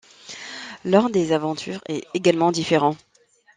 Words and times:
L'ordre 0.83 1.11
des 1.11 1.31
aventures 1.31 1.81
est 1.85 2.07
également 2.15 2.51
différent. 2.51 2.95